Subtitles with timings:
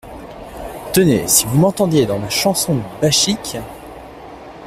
[0.93, 3.57] Tenez, si vous m’entendiez dans ma chanson bachique!